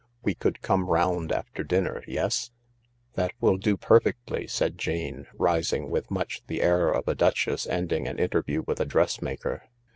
[0.23, 2.01] We could come round after dinner.
[2.07, 2.49] Yes?"
[3.17, 8.07] "That will do perfectly," said Jane, rising with much the air of a duchess ending
[8.07, 9.69] an interview with a dressmaker.